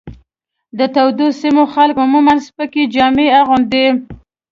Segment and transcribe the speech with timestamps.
[0.77, 3.85] د تودو سیمو خلک عموماً سپکې جامې اغوندي.